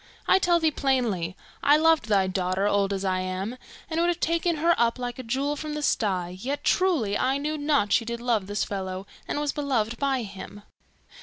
I 0.27 0.39
tell 0.39 0.59
thee 0.59 0.71
plainly, 0.71 1.37
I 1.61 1.77
loved 1.77 2.07
thy 2.07 2.25
daughter, 2.25 2.65
old 2.67 2.91
as 2.91 3.05
I 3.05 3.19
am, 3.19 3.55
and 3.87 3.99
would 4.01 4.07
have 4.07 4.19
taken 4.19 4.55
her 4.55 4.73
up 4.75 4.97
like 4.97 5.19
a 5.19 5.23
jewel 5.23 5.55
from 5.55 5.75
the 5.75 5.83
sty, 5.83 6.29
yet, 6.41 6.63
truly, 6.63 7.15
I 7.15 7.37
knew 7.37 7.55
not 7.55 7.89
that 7.89 7.93
she 7.93 8.03
did 8.05 8.19
love 8.19 8.47
this 8.47 8.63
fellow, 8.63 9.05
and 9.27 9.39
was 9.39 9.51
beloved 9.51 9.99
by 9.99 10.23
him. 10.23 10.63